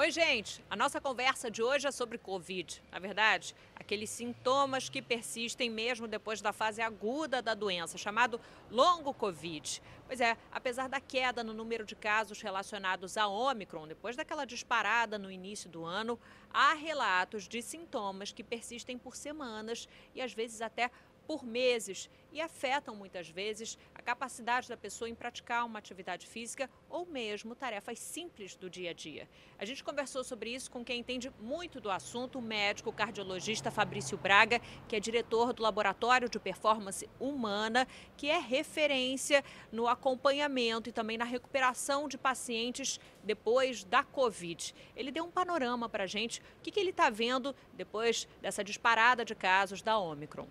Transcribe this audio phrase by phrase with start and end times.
[0.00, 0.64] Oi, gente.
[0.70, 2.82] A nossa conversa de hoje é sobre Covid.
[2.90, 8.40] Na verdade, aqueles sintomas que persistem mesmo depois da fase aguda da doença, chamado
[8.70, 9.82] longo Covid.
[10.06, 15.18] Pois é, apesar da queda no número de casos relacionados a Omicron, depois daquela disparada
[15.18, 16.18] no início do ano,
[16.50, 20.90] há relatos de sintomas que persistem por semanas e às vezes até
[21.30, 26.68] por meses e afetam muitas vezes a capacidade da pessoa em praticar uma atividade física
[26.88, 29.28] ou mesmo tarefas simples do dia a dia.
[29.56, 34.18] A gente conversou sobre isso com quem entende muito do assunto, o médico cardiologista Fabrício
[34.18, 40.92] Braga, que é diretor do Laboratório de Performance Humana, que é referência no acompanhamento e
[40.92, 44.74] também na recuperação de pacientes depois da Covid.
[44.96, 48.64] Ele deu um panorama para a gente, o que, que ele está vendo depois dessa
[48.64, 50.48] disparada de casos da Omicron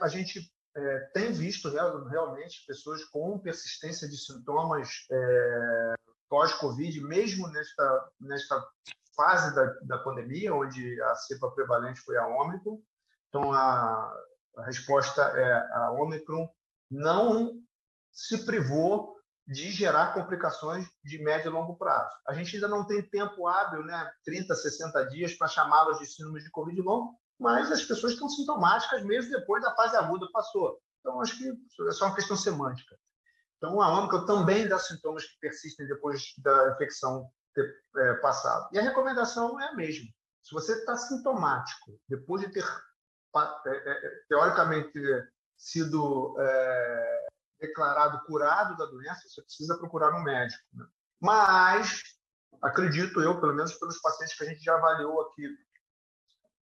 [0.00, 5.94] a gente é, tem visto real, realmente pessoas com persistência de sintomas é,
[6.28, 8.68] pós-Covid, mesmo nesta, nesta
[9.16, 12.80] fase da, da pandemia, onde a cepa prevalente foi a Ômicron.
[13.28, 14.14] Então, a,
[14.56, 16.48] a resposta é a Ômicron
[16.90, 17.60] não
[18.12, 19.16] se privou
[19.46, 22.14] de gerar complicações de médio e longo prazo.
[22.26, 26.42] A gente ainda não tem tempo hábil, né, 30, 60 dias, para chamá-los de síndrome
[26.42, 30.78] de Covid longo, mas as pessoas estão sintomáticas mesmo depois da fase aguda passou.
[31.00, 31.48] Então, acho que
[31.88, 32.94] é só uma questão semântica.
[33.56, 38.68] Então, a ômicron também dá sintomas que persistem depois da infecção ter é, passado.
[38.72, 40.06] E a recomendação é a mesma.
[40.42, 42.64] Se você está sintomático, depois de ter,
[43.66, 44.92] é, é, teoricamente,
[45.56, 47.26] sido é,
[47.60, 50.62] declarado curado da doença, você precisa procurar um médico.
[50.74, 50.86] Né?
[51.20, 52.02] Mas,
[52.62, 55.46] acredito eu, pelo menos pelos pacientes que a gente já avaliou aqui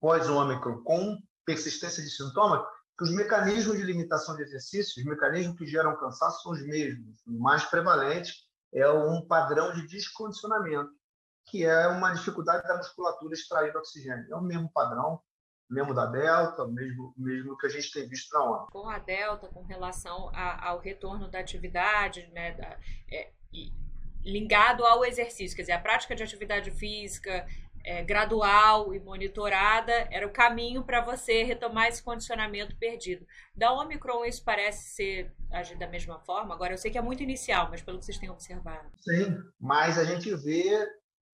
[0.00, 2.60] pós-ômicron com persistência de sintomas,
[2.98, 7.20] que os mecanismos de limitação de exercício, os mecanismos que geram cansaço são os mesmos.
[7.26, 8.32] O mais prevalente
[8.72, 10.90] é um padrão de descondicionamento,
[11.46, 14.26] que é uma dificuldade da musculatura extrair oxigênio.
[14.30, 15.20] É o mesmo padrão,
[15.68, 18.66] mesmo da Delta, mesmo, mesmo que a gente tem visto na onda.
[18.72, 22.78] Com a Delta, com relação a, ao retorno da atividade, né, da,
[23.10, 23.32] é,
[24.24, 27.46] ligado ao exercício, quer dizer, a prática de atividade física,
[27.86, 33.24] é, gradual e monitorada era o caminho para você retomar esse condicionamento perdido.
[33.54, 36.52] Da Omicron, isso parece ser agir da mesma forma?
[36.52, 38.90] Agora, eu sei que é muito inicial, mas pelo que vocês têm observado.
[38.98, 40.84] Sim, mas a gente vê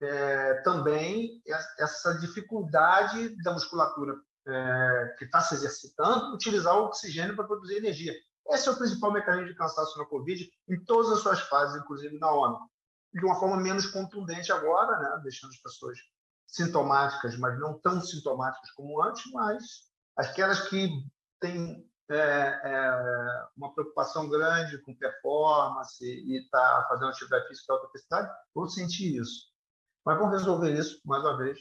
[0.03, 1.43] é, também
[1.79, 4.15] essa dificuldade da musculatura
[4.47, 8.13] é, que está se exercitando utilizar o oxigênio para produzir energia.
[8.49, 12.19] Esse é o principal mecanismo de cansaço na Covid, em todas as suas fases, inclusive
[12.19, 12.59] na ONU.
[13.15, 15.99] De uma forma menos contundente agora, né, deixando as pessoas
[16.53, 19.63] sintomáticas, mas não tão sintomáticas como antes, mas
[20.17, 20.89] aquelas que
[21.41, 27.87] têm é, é, uma preocupação grande com performance e está fazendo atividade física de alta
[27.89, 29.51] intensidade, vão sentir isso.
[30.05, 31.59] Mas vão resolver isso, mais uma vez,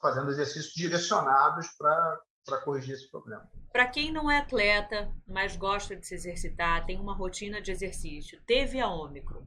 [0.00, 3.48] fazendo exercícios direcionados para corrigir esse problema.
[3.72, 8.42] Para quem não é atleta, mas gosta de se exercitar, tem uma rotina de exercício,
[8.44, 9.46] teve a Ômicron,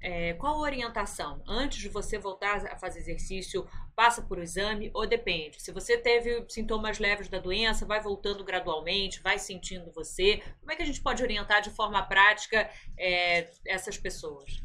[0.00, 1.42] é, qual a orientação?
[1.46, 3.66] Antes de você voltar a fazer exercício,
[3.96, 5.60] passa por exame ou depende?
[5.60, 10.42] Se você teve sintomas leves da doença, vai voltando gradualmente, vai sentindo você.
[10.60, 14.62] Como é que a gente pode orientar de forma prática é, essas pessoas?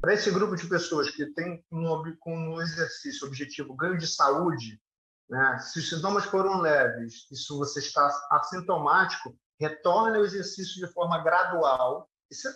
[0.00, 4.80] Para esse grupo de pessoas que tem no exercício objetivo ganho de saúde,
[5.28, 10.92] né, se os sintomas foram leves e se você está assintomático, retorne ao exercício de
[10.92, 12.08] forma gradual.
[12.30, 12.52] Isso é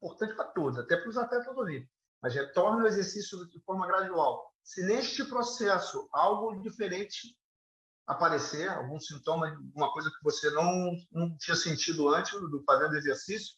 [0.00, 4.50] importante para todos, até para os atletas olímpicos, mas retorne o exercício de forma gradual.
[4.64, 7.36] Se neste processo algo diferente
[8.06, 13.54] aparecer, algum sintoma, alguma coisa que você não, não tinha sentido antes do fazendo exercício,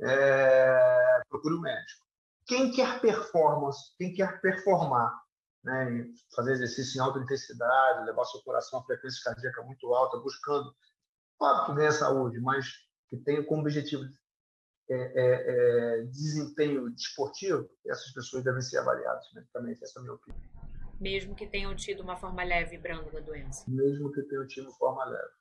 [0.00, 2.06] é, procure o um médico.
[2.46, 5.12] Quem quer performance, quem quer performar,
[5.64, 10.72] né, fazer exercício em alta intensidade, levar seu coração a frequência cardíaca muito alta, buscando,
[11.36, 12.66] claro que ganha saúde, mas
[13.08, 14.04] que tenha como objetivo
[14.90, 20.14] é, é, é, desempenho desportivo, essas pessoas devem ser avaliadas medicamente, essa é a minha
[20.14, 20.40] opinião.
[21.00, 23.64] Mesmo que tenham tido uma forma leve e branda da doença.
[23.68, 25.38] Mesmo que tenham tido forma leve.